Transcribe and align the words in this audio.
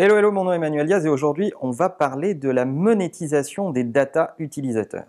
Hello, 0.00 0.16
hello, 0.16 0.30
mon 0.30 0.44
nom 0.44 0.52
est 0.52 0.56
Emmanuel 0.56 0.86
Diaz 0.86 1.04
et 1.06 1.08
aujourd'hui 1.08 1.52
on 1.60 1.72
va 1.72 1.88
parler 1.88 2.34
de 2.34 2.48
la 2.48 2.64
monétisation 2.64 3.72
des 3.72 3.82
data 3.82 4.36
utilisateurs. 4.38 5.06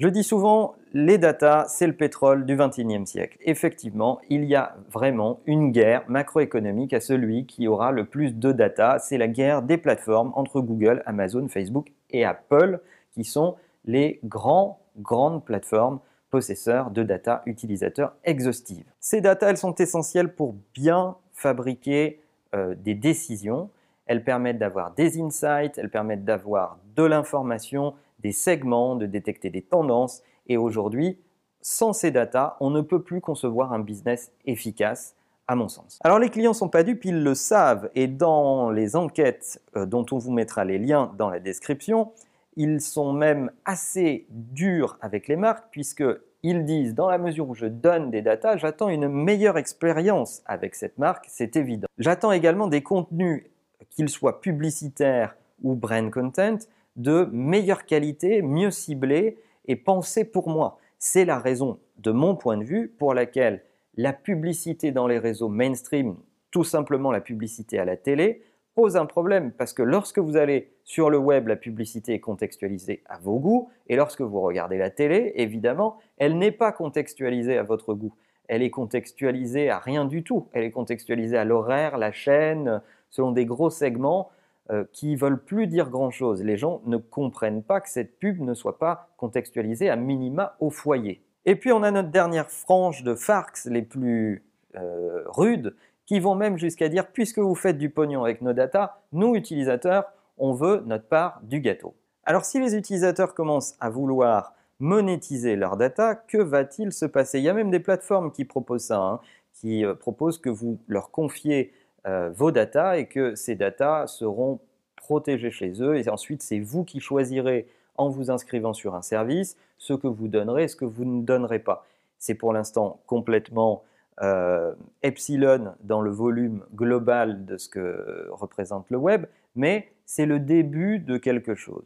Je 0.00 0.08
dis 0.08 0.24
souvent, 0.24 0.74
les 0.92 1.18
data, 1.18 1.66
c'est 1.68 1.86
le 1.86 1.92
pétrole 1.92 2.46
du 2.46 2.56
21e 2.56 3.06
siècle. 3.06 3.38
Effectivement, 3.42 4.18
il 4.28 4.42
y 4.42 4.56
a 4.56 4.74
vraiment 4.92 5.38
une 5.46 5.70
guerre 5.70 6.02
macroéconomique 6.08 6.92
à 6.92 6.98
celui 6.98 7.46
qui 7.46 7.68
aura 7.68 7.92
le 7.92 8.06
plus 8.06 8.34
de 8.34 8.50
data. 8.50 8.98
C'est 8.98 9.18
la 9.18 9.28
guerre 9.28 9.62
des 9.62 9.76
plateformes 9.78 10.32
entre 10.34 10.60
Google, 10.60 11.00
Amazon, 11.06 11.46
Facebook 11.46 11.92
et 12.10 12.24
Apple, 12.24 12.80
qui 13.12 13.22
sont 13.22 13.54
les 13.84 14.18
grands, 14.24 14.80
grandes 14.96 15.44
plateformes 15.44 16.00
possesseurs 16.30 16.90
de 16.90 17.02
data 17.02 17.42
utilisateurs 17.46 18.14
exhaustives. 18.24 18.86
Ces 19.00 19.20
data, 19.20 19.50
elles 19.50 19.56
sont 19.56 19.74
essentielles 19.74 20.34
pour 20.34 20.54
bien 20.74 21.16
fabriquer 21.32 22.20
euh, 22.54 22.74
des 22.74 22.94
décisions. 22.94 23.70
Elles 24.06 24.24
permettent 24.24 24.58
d'avoir 24.58 24.94
des 24.94 25.20
insights, 25.20 25.78
elles 25.78 25.90
permettent 25.90 26.24
d'avoir 26.24 26.78
de 26.96 27.02
l'information, 27.02 27.94
des 28.20 28.32
segments, 28.32 28.96
de 28.96 29.06
détecter 29.06 29.50
des 29.50 29.62
tendances. 29.62 30.22
Et 30.46 30.56
aujourd'hui, 30.56 31.18
sans 31.60 31.92
ces 31.92 32.10
data, 32.10 32.56
on 32.60 32.70
ne 32.70 32.80
peut 32.80 33.02
plus 33.02 33.20
concevoir 33.20 33.72
un 33.72 33.80
business 33.80 34.32
efficace 34.46 35.14
à 35.46 35.56
mon 35.56 35.68
sens. 35.68 35.98
Alors 36.04 36.18
les 36.18 36.28
clients 36.28 36.52
sont 36.52 36.68
pas 36.68 36.82
dupes, 36.82 37.04
ils 37.04 37.22
le 37.22 37.34
savent 37.34 37.90
et 37.94 38.06
dans 38.06 38.70
les 38.70 38.96
enquêtes 38.96 39.62
euh, 39.76 39.86
dont 39.86 40.04
on 40.12 40.18
vous 40.18 40.30
mettra 40.30 40.64
les 40.64 40.78
liens 40.78 41.12
dans 41.16 41.30
la 41.30 41.40
description, 41.40 42.12
ils 42.58 42.80
sont 42.80 43.12
même 43.12 43.52
assez 43.64 44.26
durs 44.30 44.98
avec 45.00 45.28
les 45.28 45.36
marques 45.36 45.66
puisqu'ils 45.70 46.64
disent 46.64 46.92
dans 46.92 47.08
la 47.08 47.16
mesure 47.16 47.48
où 47.48 47.54
je 47.54 47.66
donne 47.66 48.10
des 48.10 48.20
datas, 48.20 48.56
j'attends 48.56 48.88
une 48.88 49.08
meilleure 49.08 49.58
expérience 49.58 50.42
avec 50.44 50.74
cette 50.74 50.98
marque, 50.98 51.26
c'est 51.28 51.54
évident. 51.54 51.86
J'attends 51.98 52.32
également 52.32 52.66
des 52.66 52.82
contenus, 52.82 53.44
qu'ils 53.90 54.08
soient 54.08 54.40
publicitaires 54.40 55.36
ou 55.62 55.76
brand 55.76 56.10
content, 56.10 56.58
de 56.96 57.28
meilleure 57.30 57.86
qualité, 57.86 58.42
mieux 58.42 58.72
ciblés 58.72 59.38
et 59.66 59.76
pensés 59.76 60.24
pour 60.24 60.48
moi. 60.48 60.78
C'est 60.98 61.24
la 61.24 61.38
raison, 61.38 61.78
de 61.98 62.10
mon 62.10 62.34
point 62.34 62.56
de 62.56 62.64
vue, 62.64 62.88
pour 62.88 63.14
laquelle 63.14 63.62
la 63.94 64.12
publicité 64.12 64.90
dans 64.90 65.06
les 65.06 65.20
réseaux 65.20 65.48
mainstream, 65.48 66.16
tout 66.50 66.64
simplement 66.64 67.12
la 67.12 67.20
publicité 67.20 67.78
à 67.78 67.84
la 67.84 67.96
télé, 67.96 68.42
pose 68.78 68.96
un 68.96 69.06
problème 69.06 69.50
parce 69.50 69.72
que 69.72 69.82
lorsque 69.82 70.20
vous 70.20 70.36
allez 70.36 70.70
sur 70.84 71.10
le 71.10 71.18
web, 71.18 71.48
la 71.48 71.56
publicité 71.56 72.14
est 72.14 72.20
contextualisée 72.20 73.02
à 73.06 73.18
vos 73.18 73.40
goûts 73.40 73.70
et 73.88 73.96
lorsque 73.96 74.20
vous 74.20 74.40
regardez 74.40 74.78
la 74.78 74.88
télé, 74.88 75.32
évidemment, 75.34 75.98
elle 76.16 76.38
n'est 76.38 76.52
pas 76.52 76.70
contextualisée 76.70 77.58
à 77.58 77.64
votre 77.64 77.92
goût. 77.92 78.14
Elle 78.46 78.62
est 78.62 78.70
contextualisée 78.70 79.68
à 79.68 79.80
rien 79.80 80.04
du 80.04 80.22
tout. 80.22 80.46
Elle 80.52 80.62
est 80.62 80.70
contextualisée 80.70 81.36
à 81.36 81.44
l'horaire, 81.44 81.98
la 81.98 82.12
chaîne, 82.12 82.80
selon 83.10 83.32
des 83.32 83.46
gros 83.46 83.68
segments 83.68 84.30
euh, 84.70 84.84
qui 84.92 85.16
veulent 85.16 85.42
plus 85.42 85.66
dire 85.66 85.90
grand-chose. 85.90 86.44
Les 86.44 86.56
gens 86.56 86.80
ne 86.86 86.98
comprennent 86.98 87.64
pas 87.64 87.80
que 87.80 87.88
cette 87.88 88.16
pub 88.20 88.40
ne 88.40 88.54
soit 88.54 88.78
pas 88.78 89.08
contextualisée 89.16 89.90
à 89.90 89.96
minima 89.96 90.54
au 90.60 90.70
foyer. 90.70 91.20
Et 91.46 91.56
puis 91.56 91.72
on 91.72 91.82
a 91.82 91.90
notre 91.90 92.10
dernière 92.10 92.48
frange 92.48 93.02
de 93.02 93.16
farcs 93.16 93.64
les 93.64 93.82
plus 93.82 94.44
euh, 94.76 95.24
rudes 95.26 95.74
qui 96.08 96.20
vont 96.20 96.34
même 96.34 96.56
jusqu'à 96.56 96.88
dire 96.88 97.06
puisque 97.06 97.38
vous 97.38 97.54
faites 97.54 97.76
du 97.76 97.90
pognon 97.90 98.24
avec 98.24 98.40
nos 98.40 98.54
data, 98.54 99.02
nous 99.12 99.36
utilisateurs, 99.36 100.06
on 100.38 100.54
veut 100.54 100.82
notre 100.86 101.04
part 101.04 101.40
du 101.42 101.60
gâteau. 101.60 101.94
Alors 102.24 102.46
si 102.46 102.58
les 102.58 102.74
utilisateurs 102.74 103.34
commencent 103.34 103.76
à 103.78 103.90
vouloir 103.90 104.54
monétiser 104.80 105.54
leurs 105.54 105.76
data, 105.76 106.14
que 106.14 106.38
va-t-il 106.38 106.92
se 106.92 107.04
passer? 107.04 107.40
Il 107.40 107.44
y 107.44 107.48
a 107.50 107.52
même 107.52 107.70
des 107.70 107.78
plateformes 107.78 108.32
qui 108.32 108.46
proposent 108.46 108.84
ça, 108.84 108.98
hein, 108.98 109.20
qui 109.52 109.84
euh, 109.84 109.92
proposent 109.92 110.38
que 110.38 110.48
vous 110.48 110.78
leur 110.88 111.10
confiez 111.10 111.74
euh, 112.06 112.30
vos 112.34 112.52
data 112.52 112.96
et 112.96 113.06
que 113.06 113.34
ces 113.34 113.54
data 113.54 114.06
seront 114.06 114.60
protégés 114.96 115.50
chez 115.50 115.82
eux 115.82 115.98
et 115.98 116.08
ensuite 116.08 116.42
c'est 116.42 116.60
vous 116.60 116.84
qui 116.84 117.00
choisirez 117.00 117.68
en 117.96 118.08
vous 118.08 118.30
inscrivant 118.30 118.72
sur 118.72 118.94
un 118.94 119.02
service 119.02 119.58
ce 119.76 119.92
que 119.92 120.06
vous 120.06 120.28
donnerez 120.28 120.68
ce 120.68 120.76
que 120.76 120.86
vous 120.86 121.04
ne 121.04 121.20
donnerez 121.20 121.58
pas. 121.58 121.84
C'est 122.18 122.34
pour 122.34 122.54
l'instant 122.54 122.98
complètement 123.06 123.82
euh, 124.22 124.74
epsilon 125.02 125.74
dans 125.80 126.00
le 126.00 126.10
volume 126.10 126.64
global 126.74 127.44
de 127.44 127.56
ce 127.56 127.68
que 127.68 128.28
représente 128.30 128.90
le 128.90 128.98
web, 128.98 129.26
mais 129.54 129.92
c'est 130.06 130.26
le 130.26 130.40
début 130.40 130.98
de 130.98 131.16
quelque 131.16 131.54
chose. 131.54 131.84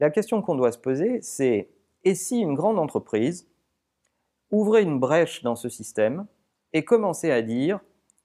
La 0.00 0.10
question 0.10 0.42
qu'on 0.42 0.54
doit 0.54 0.72
se 0.72 0.78
poser, 0.78 1.20
c'est 1.22 1.68
et 2.04 2.14
si 2.14 2.40
une 2.40 2.54
grande 2.54 2.78
entreprise 2.78 3.48
ouvrait 4.50 4.82
une 4.82 4.98
brèche 4.98 5.42
dans 5.42 5.56
ce 5.56 5.68
système 5.68 6.26
et 6.72 6.84
commençait 6.84 7.32
à 7.32 7.42
dire 7.42 7.80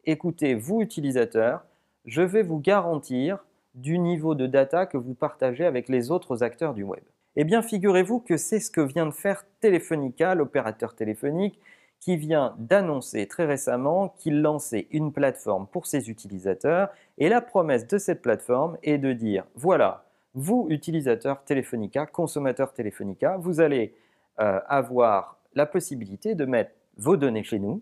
écoutez, 0.05 0.55
vous 0.55 0.81
utilisateurs, 0.81 1.65
je 2.05 2.21
vais 2.21 2.41
vous 2.41 2.59
garantir 2.59 3.45
du 3.75 3.99
niveau 3.99 4.33
de 4.33 4.47
data 4.47 4.85
que 4.85 4.97
vous 4.97 5.13
partagez 5.13 5.65
avec 5.65 5.89
les 5.89 6.09
autres 6.09 6.41
acteurs 6.41 6.73
du 6.73 6.83
web. 6.83 7.03
Eh 7.35 7.43
bien, 7.43 7.61
figurez-vous 7.61 8.19
que 8.19 8.37
c'est 8.37 8.59
ce 8.59 8.71
que 8.71 8.81
vient 8.81 9.05
de 9.05 9.11
faire 9.11 9.45
Telefonica, 9.59 10.33
l'opérateur 10.33 10.95
téléphonique, 10.95 11.59
qui 11.99 12.17
vient 12.17 12.55
d'annoncer 12.59 13.27
très 13.27 13.45
récemment 13.45 14.09
qu'il 14.17 14.41
lançait 14.41 14.87
une 14.91 15.11
plateforme 15.11 15.67
pour 15.67 15.87
ses 15.87 16.09
utilisateurs. 16.09 16.89
Et 17.17 17.29
la 17.29 17.41
promesse 17.41 17.87
de 17.87 17.97
cette 17.97 18.21
plateforme 18.21 18.77
est 18.83 18.97
de 18.97 19.13
dire, 19.13 19.45
voilà, 19.55 20.05
vous, 20.33 20.67
utilisateurs 20.69 21.43
Telefonica, 21.43 22.05
consommateurs 22.05 22.73
Telefonica, 22.73 23.37
vous 23.37 23.59
allez 23.59 23.95
euh, 24.39 24.59
avoir 24.67 25.39
la 25.55 25.65
possibilité 25.65 26.35
de 26.35 26.45
mettre 26.45 26.71
vos 26.97 27.17
données 27.17 27.43
chez 27.43 27.59
nous, 27.59 27.81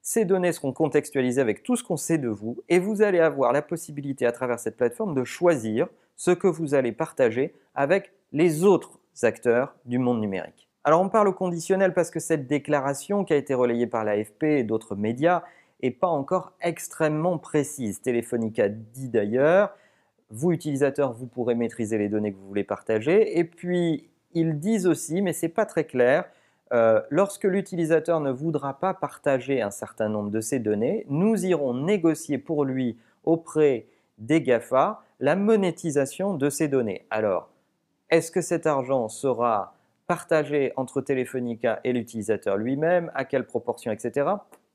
ces 0.00 0.24
données 0.24 0.52
seront 0.52 0.72
contextualisées 0.72 1.40
avec 1.40 1.62
tout 1.62 1.76
ce 1.76 1.84
qu'on 1.84 1.96
sait 1.96 2.18
de 2.18 2.28
vous 2.28 2.62
et 2.68 2.80
vous 2.80 3.02
allez 3.02 3.20
avoir 3.20 3.52
la 3.52 3.62
possibilité 3.62 4.26
à 4.26 4.32
travers 4.32 4.58
cette 4.58 4.76
plateforme 4.76 5.14
de 5.14 5.22
choisir 5.22 5.86
ce 6.16 6.32
que 6.32 6.48
vous 6.48 6.74
allez 6.74 6.92
partager 6.92 7.54
avec 7.74 8.12
les 8.32 8.64
autres 8.64 8.98
acteurs 9.22 9.76
du 9.84 9.98
monde 9.98 10.20
numérique. 10.20 10.68
Alors 10.84 11.00
on 11.00 11.08
parle 11.08 11.28
au 11.28 11.32
conditionnel 11.32 11.94
parce 11.94 12.10
que 12.10 12.18
cette 12.18 12.46
déclaration 12.46 13.24
qui 13.24 13.32
a 13.32 13.36
été 13.36 13.54
relayée 13.54 13.86
par 13.86 14.04
l'AFP 14.04 14.42
et 14.42 14.64
d'autres 14.64 14.96
médias 14.96 15.42
n'est 15.82 15.90
pas 15.92 16.08
encore 16.08 16.52
extrêmement 16.60 17.38
précise. 17.38 18.00
Telefonica 18.00 18.68
dit 18.68 19.08
d'ailleurs, 19.08 19.76
vous 20.30 20.50
utilisateurs, 20.50 21.12
vous 21.12 21.26
pourrez 21.26 21.54
maîtriser 21.54 21.98
les 21.98 22.08
données 22.08 22.32
que 22.32 22.38
vous 22.38 22.48
voulez 22.48 22.64
partager. 22.64 23.38
Et 23.38 23.44
puis 23.44 24.08
ils 24.34 24.58
disent 24.58 24.86
aussi, 24.86 25.22
mais 25.22 25.32
ce 25.32 25.46
n'est 25.46 25.52
pas 25.52 25.66
très 25.66 25.84
clair, 25.84 26.24
euh, 26.72 27.00
lorsque 27.10 27.44
l'utilisateur 27.44 28.20
ne 28.20 28.30
voudra 28.30 28.78
pas 28.78 28.94
partager 28.94 29.60
un 29.60 29.70
certain 29.70 30.08
nombre 30.08 30.30
de 30.30 30.40
ces 30.40 30.58
données, 30.58 31.04
nous 31.08 31.44
irons 31.44 31.74
négocier 31.74 32.38
pour 32.38 32.64
lui 32.64 32.98
auprès 33.24 33.86
des 34.18 34.40
GAFA 34.40 35.02
la 35.20 35.36
monétisation 35.36 36.34
de 36.34 36.48
ces 36.48 36.68
données. 36.68 37.06
Alors, 37.10 37.50
est-ce 38.10 38.30
que 38.30 38.40
cet 38.40 38.66
argent 38.66 39.08
sera 39.08 39.74
partagé 40.12 40.74
entre 40.76 41.00
Telefonica 41.00 41.80
et 41.84 41.94
l'utilisateur 41.94 42.58
lui-même 42.58 43.10
À 43.14 43.24
quelle 43.24 43.46
proportion, 43.46 43.90
etc. 43.90 44.28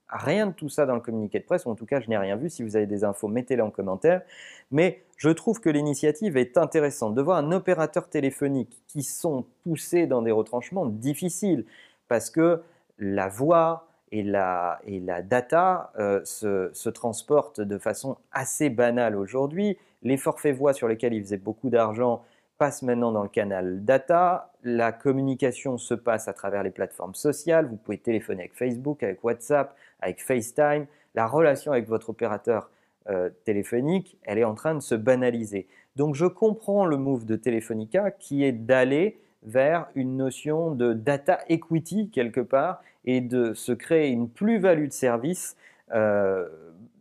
Rien 0.09 0.47
de 0.47 0.51
tout 0.51 0.67
ça 0.67 0.87
dans 0.87 0.95
le 0.95 0.99
communiqué 0.99 1.37
de 1.37 1.43
presse, 1.43 1.67
ou 1.67 1.69
en 1.69 1.75
tout 1.75 1.85
cas 1.85 1.99
je 1.99 2.09
n'ai 2.09 2.17
rien 2.17 2.37
vu. 2.37 2.49
Si 2.49 2.63
vous 2.63 2.75
avez 2.75 2.87
des 2.87 3.03
infos, 3.03 3.27
mettez-les 3.27 3.61
en 3.61 3.69
commentaire. 3.69 4.23
Mais 4.71 5.03
je 5.15 5.29
trouve 5.29 5.59
que 5.59 5.69
l'initiative 5.69 6.37
est 6.37 6.57
intéressante 6.57 7.13
de 7.13 7.21
voir 7.21 7.37
un 7.37 7.51
opérateur 7.51 8.09
téléphonique 8.09 8.81
qui 8.87 9.03
sont 9.03 9.45
poussés 9.63 10.07
dans 10.07 10.23
des 10.23 10.31
retranchements 10.31 10.87
difficiles 10.87 11.65
parce 12.07 12.31
que 12.31 12.63
la 12.97 13.27
voix 13.27 13.85
et 14.11 14.23
la, 14.23 14.79
et 14.87 14.99
la 14.99 15.21
data 15.21 15.91
euh, 15.99 16.19
se, 16.23 16.71
se, 16.73 16.89
transportent 16.89 17.61
de 17.61 17.77
façon 17.77 18.17
assez 18.31 18.71
banale 18.71 19.15
aujourd'hui. 19.15 19.77
Les 20.01 20.17
forfaits 20.17 20.55
voix 20.55 20.73
sur 20.73 20.87
lesquels 20.87 21.13
ils 21.13 21.21
faisaient 21.21 21.37
beaucoup 21.37 21.69
d'argent 21.69 22.23
passent 22.57 22.81
maintenant 22.81 23.11
dans 23.11 23.23
le 23.23 23.29
canal 23.29 23.83
data. 23.83 24.51
La 24.63 24.91
communication 24.91 25.77
se 25.77 25.93
passe 25.93 26.27
à 26.27 26.33
travers 26.33 26.63
les 26.63 26.71
plateformes 26.71 27.15
sociales. 27.15 27.67
Vous 27.67 27.77
pouvez 27.77 27.97
téléphoner 27.97 28.41
avec 28.41 28.55
Facebook, 28.55 29.03
avec 29.03 29.23
WhatsApp, 29.23 29.75
avec 30.01 30.21
FaceTime. 30.21 30.87
La 31.15 31.27
relation 31.27 31.71
avec 31.71 31.87
votre 31.87 32.09
opérateur 32.09 32.69
euh, 33.09 33.29
téléphonique, 33.45 34.17
elle 34.23 34.37
est 34.37 34.43
en 34.43 34.55
train 34.55 34.75
de 34.75 34.81
se 34.81 34.93
banaliser. 34.93 35.67
Donc 35.95 36.13
je 36.13 36.25
comprends 36.25 36.85
le 36.85 36.97
move 36.97 37.25
de 37.25 37.35
Telefonica 37.35 38.11
qui 38.11 38.43
est 38.43 38.51
d'aller 38.51 39.17
vers 39.43 39.87
une 39.95 40.17
notion 40.17 40.71
de 40.71 40.93
data 40.93 41.39
equity 41.47 42.09
quelque 42.09 42.41
part 42.41 42.81
et 43.05 43.21
de 43.21 43.53
se 43.53 43.71
créer 43.71 44.09
une 44.09 44.29
plus-value 44.29 44.87
de 44.87 44.93
service 44.93 45.55
euh, 45.93 46.47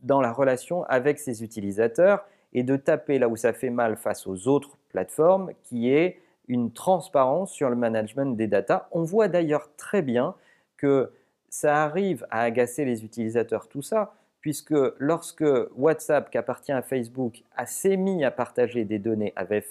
dans 0.04 0.20
la 0.20 0.32
relation 0.32 0.84
avec 0.84 1.18
ses 1.18 1.42
utilisateurs 1.42 2.24
et 2.56 2.62
de 2.62 2.76
taper 2.76 3.20
là 3.20 3.28
où 3.28 3.36
ça 3.36 3.52
fait 3.52 3.70
mal 3.70 3.96
face 3.96 4.26
aux 4.26 4.48
autres 4.48 4.78
plateformes 4.88 5.52
qui 5.62 5.92
est 5.92 6.20
une 6.48 6.72
transparence 6.72 7.52
sur 7.52 7.68
le 7.68 7.76
management 7.76 8.34
des 8.34 8.46
data. 8.46 8.88
On 8.92 9.02
voit 9.02 9.28
d'ailleurs 9.28 9.68
très 9.76 10.00
bien 10.00 10.34
que 10.78 11.12
ça 11.50 11.84
arrive 11.84 12.26
à 12.30 12.40
agacer 12.40 12.86
les 12.86 13.04
utilisateurs 13.04 13.68
tout 13.68 13.82
ça, 13.82 14.14
puisque 14.40 14.74
lorsque 14.98 15.44
WhatsApp, 15.76 16.30
qui 16.30 16.38
appartient 16.38 16.72
à 16.72 16.82
Facebook, 16.82 17.42
a 17.56 17.66
s'émis 17.66 18.24
à 18.24 18.30
partager 18.30 18.84
des 18.84 18.98
données 18.98 19.34
avec 19.36 19.66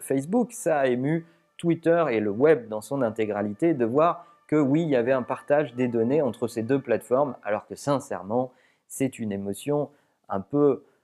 Facebook, 0.00 0.52
ça 0.52 0.80
a 0.80 0.86
ému 0.88 1.24
Twitter 1.56 2.04
et 2.10 2.20
le 2.20 2.30
web 2.30 2.68
dans 2.68 2.82
son 2.82 3.00
intégralité 3.00 3.72
de 3.72 3.84
voir 3.86 4.26
que 4.46 4.56
oui, 4.56 4.82
il 4.82 4.88
y 4.90 4.96
avait 4.96 5.12
un 5.12 5.22
partage 5.22 5.74
des 5.74 5.88
données 5.88 6.20
entre 6.20 6.48
ces 6.48 6.62
deux 6.62 6.80
plateformes, 6.80 7.34
alors 7.44 7.66
que 7.66 7.76
sincèrement, 7.76 8.52
c'est 8.88 9.18
une 9.18 9.32
émotion 9.32 9.88
un 10.28 10.40
peu 10.40 10.58
euh, 10.58 10.95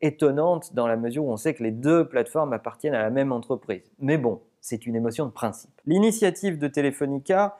étonnante 0.00 0.74
dans 0.74 0.86
la 0.86 0.96
mesure 0.96 1.24
où 1.24 1.30
on 1.30 1.36
sait 1.36 1.52
que 1.52 1.62
les 1.62 1.70
deux 1.70 2.08
plateformes 2.08 2.52
appartiennent 2.52 2.94
à 2.94 3.02
la 3.02 3.10
même 3.10 3.30
entreprise. 3.30 3.82
Mais 3.98 4.16
bon, 4.16 4.40
c'est 4.60 4.86
une 4.86 4.96
émotion 4.96 5.26
de 5.26 5.30
principe. 5.30 5.70
L'initiative 5.86 6.58
de 6.58 6.66
Telefonica 6.66 7.56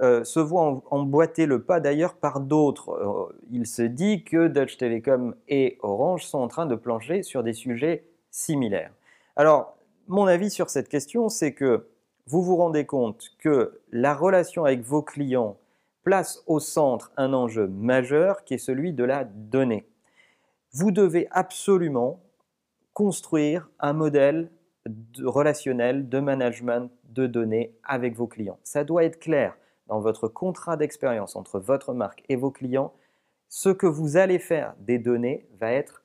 euh, 0.00 0.24
se 0.24 0.40
voit 0.40 0.82
emboîter 0.90 1.46
le 1.46 1.62
pas 1.62 1.78
d'ailleurs 1.78 2.14
par 2.14 2.40
d'autres. 2.40 2.90
Euh, 2.90 3.36
il 3.52 3.66
se 3.66 3.82
dit 3.82 4.24
que 4.24 4.48
Dutch 4.48 4.76
Telecom 4.76 5.36
et 5.46 5.78
Orange 5.82 6.24
sont 6.24 6.38
en 6.38 6.48
train 6.48 6.66
de 6.66 6.74
plancher 6.74 7.22
sur 7.22 7.44
des 7.44 7.52
sujets 7.52 8.04
similaires. 8.30 8.90
Alors, 9.36 9.76
mon 10.08 10.26
avis 10.26 10.50
sur 10.50 10.68
cette 10.68 10.88
question, 10.88 11.28
c'est 11.28 11.54
que 11.54 11.86
vous 12.26 12.42
vous 12.42 12.56
rendez 12.56 12.86
compte 12.86 13.30
que 13.38 13.80
la 13.92 14.14
relation 14.14 14.64
avec 14.64 14.82
vos 14.82 15.02
clients 15.02 15.58
place 16.02 16.42
au 16.48 16.58
centre 16.58 17.12
un 17.16 17.32
enjeu 17.32 17.68
majeur 17.68 18.44
qui 18.44 18.54
est 18.54 18.58
celui 18.58 18.92
de 18.92 19.04
la 19.04 19.24
donnée. 19.24 19.86
Vous 20.74 20.90
devez 20.90 21.28
absolument 21.30 22.20
construire 22.94 23.70
un 23.78 23.92
modèle 23.92 24.50
relationnel 25.22 26.08
de 26.08 26.18
management 26.18 26.90
de 27.04 27.28
données 27.28 27.76
avec 27.84 28.16
vos 28.16 28.26
clients. 28.26 28.58
Ça 28.64 28.82
doit 28.82 29.04
être 29.04 29.20
clair 29.20 29.56
dans 29.86 30.00
votre 30.00 30.26
contrat 30.26 30.76
d'expérience 30.76 31.36
entre 31.36 31.60
votre 31.60 31.94
marque 31.94 32.24
et 32.28 32.34
vos 32.34 32.50
clients. 32.50 32.92
Ce 33.48 33.68
que 33.68 33.86
vous 33.86 34.16
allez 34.16 34.40
faire 34.40 34.74
des 34.80 34.98
données 34.98 35.46
va 35.60 35.70
être 35.70 36.02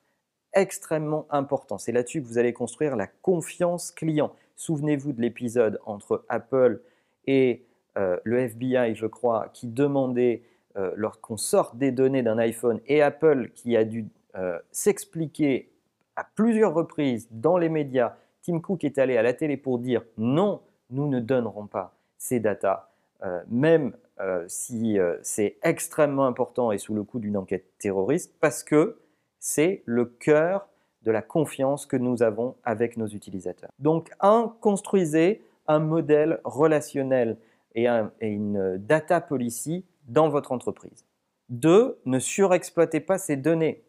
extrêmement 0.52 1.26
important. 1.30 1.76
C'est 1.76 1.90
là-dessus 1.90 2.22
que 2.22 2.26
vous 2.28 2.38
allez 2.38 2.52
construire 2.52 2.94
la 2.94 3.08
confiance 3.08 3.90
client. 3.90 4.32
Souvenez-vous 4.54 5.12
de 5.12 5.20
l'épisode 5.20 5.80
entre 5.84 6.24
Apple 6.28 6.80
et 7.26 7.66
euh, 7.98 8.18
le 8.22 8.38
FBI, 8.38 8.94
je 8.94 9.06
crois, 9.06 9.48
qui 9.52 9.66
demandait, 9.66 10.42
euh, 10.76 10.92
lorsqu'on 10.94 11.36
sort 11.36 11.74
des 11.74 11.90
données 11.90 12.22
d'un 12.22 12.38
iPhone, 12.38 12.80
et 12.86 13.02
Apple 13.02 13.50
qui 13.56 13.76
a 13.76 13.84
dû 13.84 14.08
euh, 14.36 14.58
s'expliquer 14.70 15.72
à 16.16 16.24
plusieurs 16.34 16.74
reprises 16.74 17.28
dans 17.30 17.58
les 17.58 17.68
médias, 17.68 18.16
Tim 18.42 18.60
Cook 18.60 18.84
est 18.84 18.98
allé 18.98 19.16
à 19.16 19.22
la 19.22 19.32
télé 19.32 19.56
pour 19.56 19.78
dire 19.78 20.02
non, 20.18 20.60
nous 20.90 21.08
ne 21.08 21.20
donnerons 21.20 21.66
pas 21.66 21.94
ces 22.18 22.40
datas, 22.40 22.88
même 23.48 23.94
si 24.48 24.98
c'est 25.22 25.56
extrêmement 25.62 26.26
important 26.26 26.72
et 26.72 26.78
sous 26.78 26.94
le 26.94 27.02
coup 27.02 27.18
d'une 27.18 27.36
enquête 27.36 27.64
terroriste, 27.78 28.34
parce 28.40 28.62
que 28.62 28.98
c'est 29.38 29.82
le 29.86 30.04
cœur 30.04 30.68
de 31.02 31.10
la 31.10 31.22
confiance 31.22 31.86
que 31.86 31.96
nous 31.96 32.22
avons 32.22 32.56
avec 32.64 32.96
nos 32.96 33.06
utilisateurs. 33.06 33.70
Donc, 33.78 34.10
un, 34.20 34.54
construisez 34.60 35.42
un 35.66 35.78
modèle 35.78 36.40
relationnel 36.44 37.36
et, 37.74 37.86
une 38.20 38.76
data 38.78 39.20
policy 39.20 39.84
dans 40.08 40.28
votre 40.28 40.52
entreprise. 40.52 41.04
Deux, 41.48 41.98
ne 42.04 42.18
surexploitez 42.18 43.00
pas 43.00 43.18
ces 43.18 43.36
données. 43.36 43.82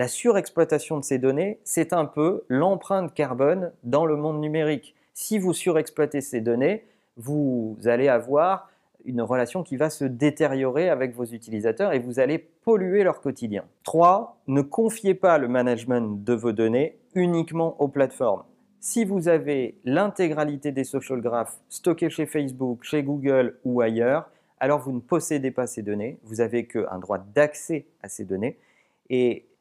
La 0.00 0.08
surexploitation 0.08 0.96
de 0.96 1.04
ces 1.04 1.18
données, 1.18 1.60
c'est 1.62 1.92
un 1.92 2.06
peu 2.06 2.44
l'empreinte 2.48 3.12
carbone 3.12 3.70
dans 3.82 4.06
le 4.06 4.16
monde 4.16 4.40
numérique. 4.40 4.94
Si 5.12 5.38
vous 5.38 5.52
surexploitez 5.52 6.22
ces 6.22 6.40
données, 6.40 6.86
vous 7.18 7.76
allez 7.84 8.08
avoir 8.08 8.70
une 9.04 9.20
relation 9.20 9.62
qui 9.62 9.76
va 9.76 9.90
se 9.90 10.06
détériorer 10.06 10.88
avec 10.88 11.14
vos 11.14 11.26
utilisateurs 11.26 11.92
et 11.92 11.98
vous 11.98 12.18
allez 12.18 12.38
polluer 12.38 13.04
leur 13.04 13.20
quotidien. 13.20 13.64
3. 13.82 14.40
Ne 14.46 14.62
confiez 14.62 15.12
pas 15.12 15.36
le 15.36 15.48
management 15.48 16.24
de 16.24 16.32
vos 16.32 16.52
données 16.52 16.96
uniquement 17.14 17.78
aux 17.78 17.88
plateformes. 17.88 18.44
Si 18.80 19.04
vous 19.04 19.28
avez 19.28 19.76
l'intégralité 19.84 20.72
des 20.72 20.84
social 20.84 21.20
graphs 21.20 21.60
stockés 21.68 22.08
chez 22.08 22.24
Facebook, 22.24 22.84
chez 22.84 23.02
Google 23.02 23.58
ou 23.66 23.82
ailleurs, 23.82 24.30
alors 24.60 24.80
vous 24.80 24.92
ne 24.92 25.00
possédez 25.00 25.50
pas 25.50 25.66
ces 25.66 25.82
données, 25.82 26.18
vous 26.22 26.36
n'avez 26.36 26.66
qu'un 26.66 26.98
droit 27.00 27.18
d'accès 27.34 27.84
à 28.02 28.08
ces 28.08 28.24
données. 28.24 28.56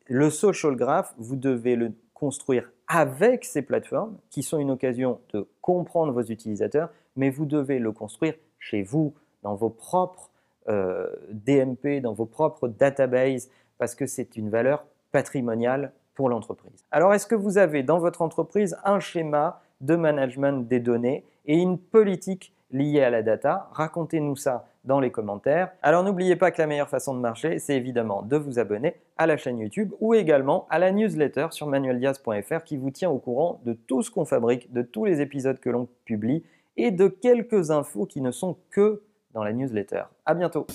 Le 0.10 0.30
social 0.32 0.76
graph, 0.76 1.14
vous 1.18 1.36
devez 1.36 1.76
le 1.76 1.94
construire 2.14 2.70
avec 2.88 3.46
ces 3.46 3.62
plateformes 3.62 4.18
qui 4.32 4.42
sont 4.42 4.58
une 4.58 4.72
occasion 4.72 5.20
de 5.34 5.48
comprendre 5.62 6.12
vos 6.12 6.24
utilisateurs, 6.24 6.90
mais 7.16 7.30
vous 7.30 7.46
devez 7.46 7.78
le 7.78 7.92
construire 7.92 8.34
chez 8.58 8.82
vous, 8.82 9.14
dans 9.44 9.56
vos 9.56 9.70
propres 9.70 10.32
euh, 10.68 11.08
DMP, 11.32 12.02
dans 12.02 12.14
vos 12.14 12.26
propres 12.26 12.68
databases, 12.68 13.50
parce 13.78 13.96
que 13.96 14.08
c'est 14.08 14.36
une 14.36 14.50
valeur 14.50 14.86
patrimoniale 15.12 15.94
pour 16.16 16.28
l'entreprise. 16.28 16.84
Alors, 16.92 17.14
est-ce 17.14 17.28
que 17.28 17.36
vous 17.36 17.58
avez 17.58 17.84
dans 17.84 18.00
votre 18.00 18.22
entreprise 18.22 18.76
un 18.84 19.00
schéma 19.00 19.62
de 19.80 19.96
management 19.96 20.68
des 20.68 20.80
données 20.80 21.24
et 21.46 21.56
une 21.56 21.78
politique 21.78 22.52
liée 22.72 23.02
à 23.02 23.10
la 23.10 23.22
data 23.22 23.70
Racontez-nous 23.74 24.36
ça 24.36 24.66
dans 24.86 25.00
les 25.00 25.12
commentaires. 25.12 25.72
Alors 25.82 26.04
n'oubliez 26.04 26.36
pas 26.36 26.52
que 26.52 26.62
la 26.62 26.68
meilleure 26.68 26.90
façon 26.90 27.14
de 27.14 27.20
marcher, 27.20 27.60
c'est 27.60 27.76
évidemment 27.76 28.22
de 28.22 28.38
vous 28.38 28.60
abonner 28.60 28.96
à 29.18 29.28
la 29.28 29.38
chaîne 29.38 29.60
YouTube 29.60 29.94
ou 30.00 30.14
également 30.14 30.68
à 30.70 30.80
la 30.80 30.92
newsletter 30.92 31.48
sur 31.52 31.68
manueldiaz.fr 31.68 32.64
qui 32.64 32.78
vous 32.78 32.92
tient 32.92 33.10
au 33.10 33.18
courant 33.18 33.62
de 33.66 33.74
tout 33.74 34.02
ce 34.02 34.10
qu'on 34.12 34.26
fabrique, 34.26 34.72
de 34.72 34.82
tous 34.82 35.06
les 35.06 35.22
épisodes 35.22 35.60
que 35.60 35.70
l'on 35.70 35.88
publie 36.06 36.44
et 36.78 36.92
de 36.92 37.08
quelques 37.08 37.72
infos 37.72 38.06
qui 38.06 38.22
ne 38.22 38.32
sont 38.32 38.58
que 38.72 39.04
dans 39.34 39.44
la 39.44 39.54
newsletter. 39.54 40.04
À 40.26 40.34
bientôt. 40.34 40.66